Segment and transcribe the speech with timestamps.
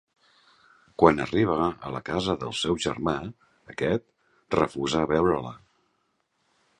[1.01, 1.57] Quan arriba
[1.89, 3.15] a la casa del seu germà,
[3.75, 4.07] aquest,
[4.61, 5.53] refusa veure-la.